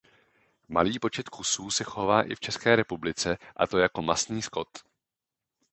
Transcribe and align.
Malý 0.69 0.99
počet 0.99 1.29
kusů 1.29 1.71
se 1.71 1.83
chová 1.83 2.21
i 2.23 2.35
v 2.35 2.39
České 2.39 2.75
republice 2.75 3.37
a 3.55 3.67
to 3.67 3.77
jako 3.77 4.01
masný 4.01 4.41
skot. 4.41 4.67